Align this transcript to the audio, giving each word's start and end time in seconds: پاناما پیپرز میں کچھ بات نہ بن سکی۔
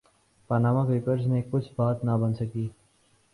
پاناما 0.49 0.83
پیپرز 0.85 1.25
میں 1.27 1.41
کچھ 1.51 1.71
بات 1.75 2.03
نہ 2.03 2.17
بن 2.21 2.33
سکی۔ 2.33 2.67